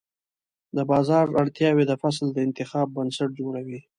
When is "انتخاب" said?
2.47-2.87